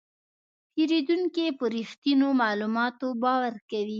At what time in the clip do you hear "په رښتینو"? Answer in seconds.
1.57-2.27